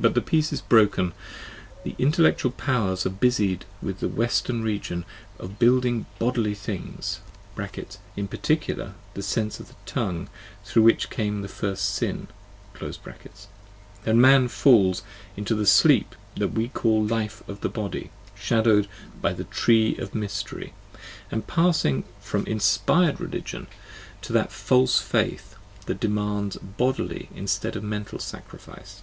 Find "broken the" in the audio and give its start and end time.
0.60-1.94